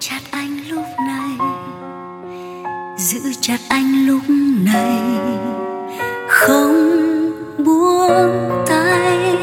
[0.00, 1.48] chặt anh lúc này,
[2.98, 4.22] giữ chặt anh lúc
[4.64, 5.00] này,
[6.28, 6.90] không
[7.64, 9.36] buông tay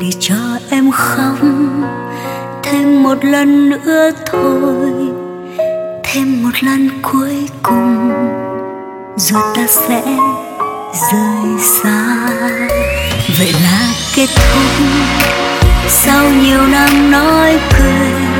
[0.00, 1.36] để cho em khóc.
[2.62, 4.92] Thêm một lần nữa thôi,
[6.04, 8.10] thêm một lần cuối cùng,
[9.16, 10.02] rồi ta sẽ
[11.12, 12.28] rời xa.
[13.38, 14.86] Vậy là kết thúc.
[15.88, 18.31] Sau nhiều năm nói cười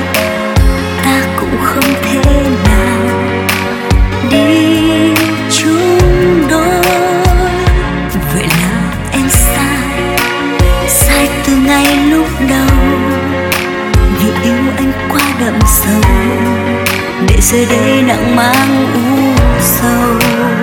[17.53, 20.62] giờ đây nặng mang u sầu.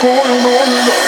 [0.00, 1.07] corner, no, no, no.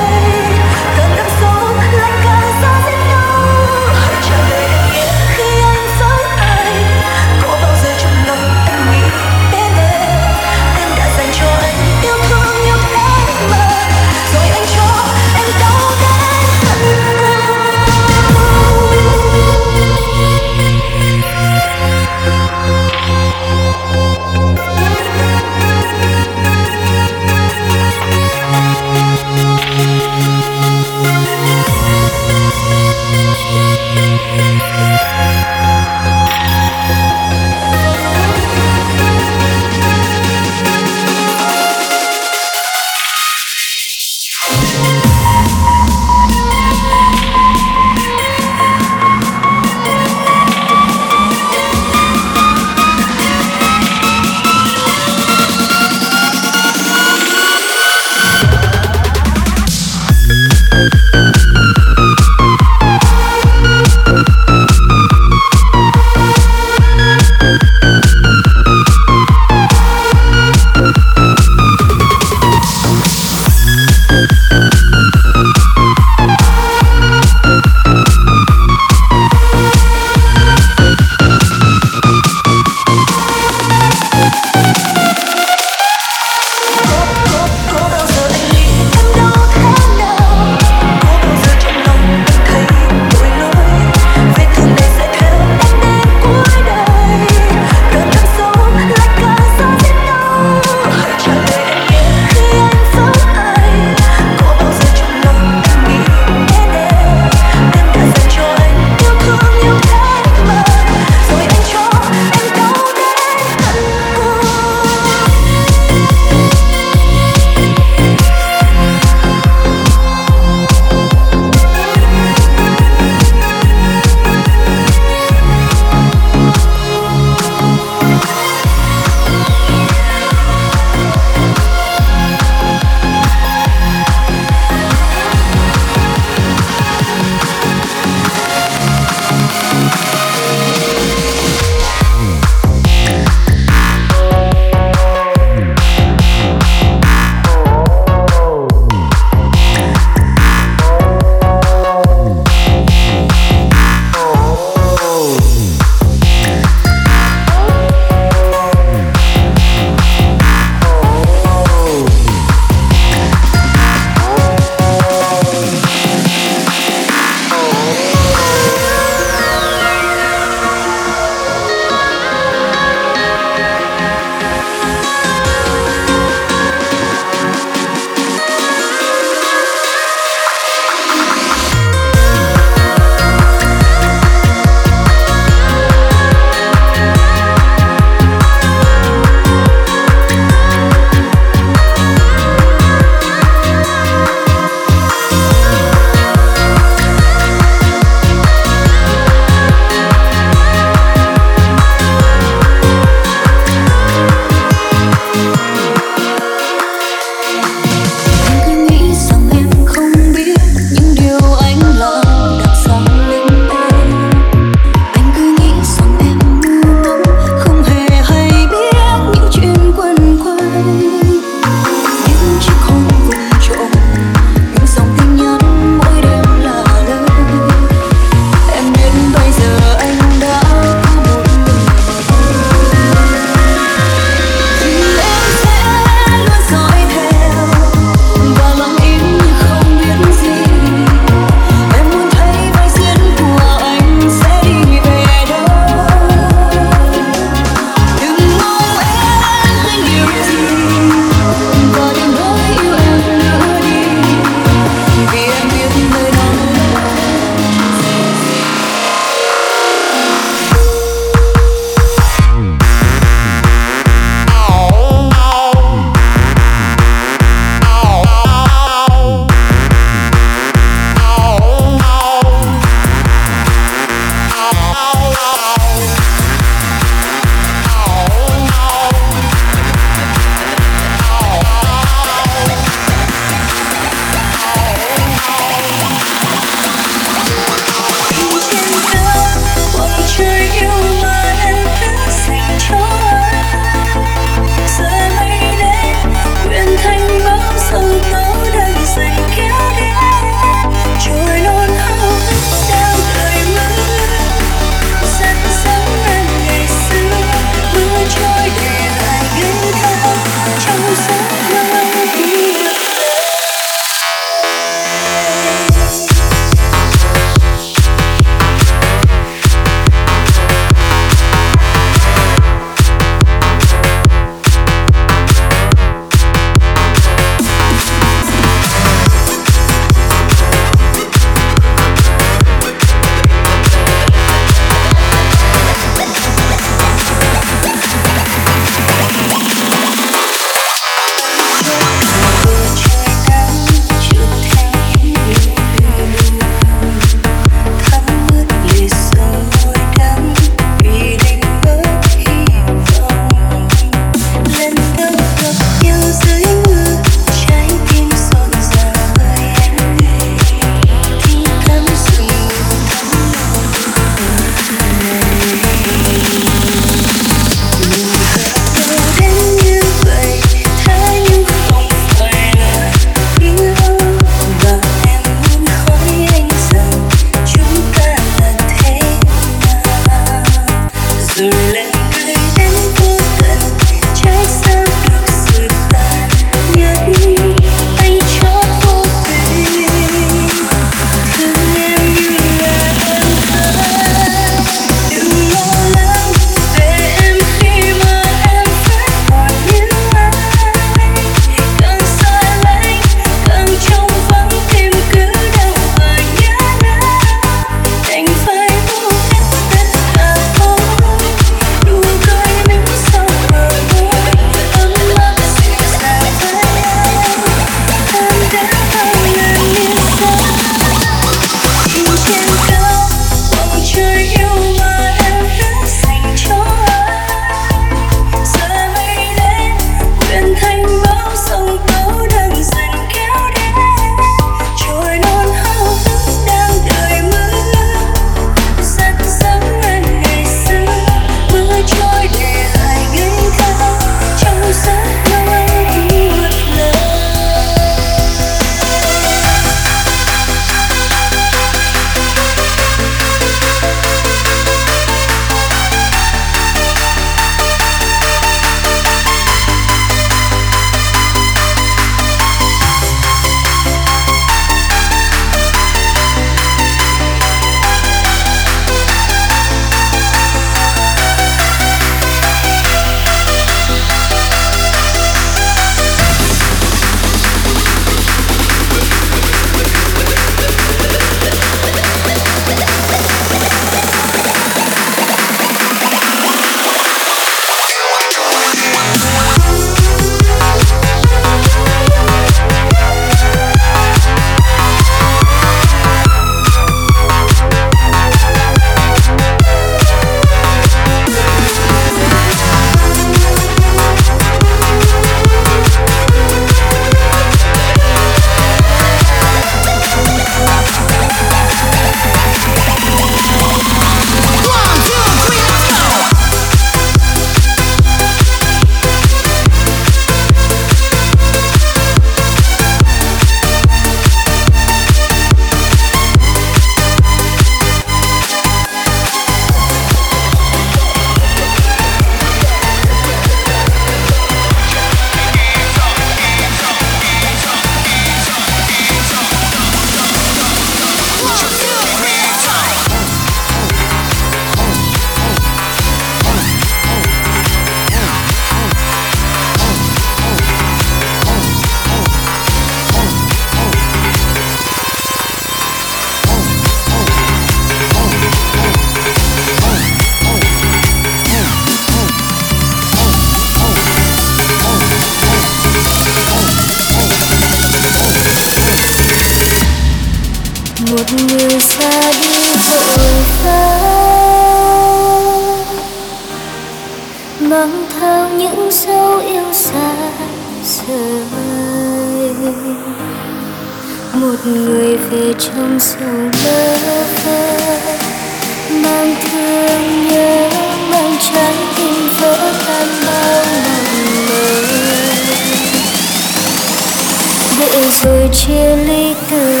[598.42, 600.00] Rồi chia ly từ